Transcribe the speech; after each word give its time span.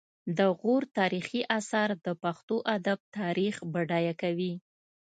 د 0.37 0.39
غور 0.59 0.83
تاریخي 0.99 1.41
اثار 1.59 1.89
د 2.05 2.07
پښتو 2.23 2.55
ادب 2.75 2.99
تاریخ 3.17 3.55
بډایه 3.73 4.13
کوي 4.21 4.53